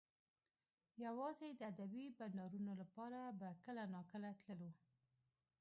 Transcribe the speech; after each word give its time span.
یوازې 1.05 1.47
د 1.53 1.61
ادبي 1.71 2.05
بنډارونو 2.17 2.71
لپاره 2.81 3.19
به 3.39 3.49
کله 3.63 3.83
ناکله 3.95 4.29
تللو 4.41 4.71